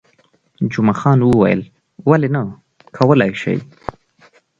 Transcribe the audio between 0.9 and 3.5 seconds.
خان وویل، ولې نه، کولای